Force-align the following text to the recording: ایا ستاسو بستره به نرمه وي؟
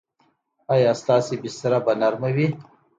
ایا 0.73 0.91
ستاسو 1.01 1.31
بستره 1.43 1.79
به 1.85 1.93
نرمه 2.01 2.29
وي؟ 2.35 2.47